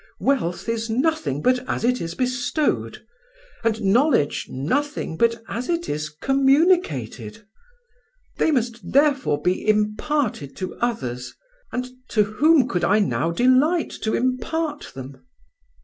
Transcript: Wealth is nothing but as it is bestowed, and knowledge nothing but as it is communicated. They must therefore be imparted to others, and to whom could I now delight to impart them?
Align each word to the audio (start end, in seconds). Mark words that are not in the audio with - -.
Wealth 0.19 0.67
is 0.67 0.89
nothing 0.89 1.43
but 1.43 1.59
as 1.69 1.83
it 1.83 2.01
is 2.01 2.15
bestowed, 2.15 3.05
and 3.63 3.79
knowledge 3.83 4.47
nothing 4.49 5.15
but 5.15 5.43
as 5.47 5.69
it 5.69 5.87
is 5.87 6.09
communicated. 6.09 7.45
They 8.39 8.49
must 8.49 8.93
therefore 8.93 9.43
be 9.43 9.69
imparted 9.69 10.55
to 10.55 10.73
others, 10.77 11.35
and 11.71 11.87
to 12.09 12.23
whom 12.23 12.67
could 12.67 12.83
I 12.83 12.97
now 12.97 13.29
delight 13.29 13.91
to 14.01 14.15
impart 14.15 14.91
them? 14.95 15.17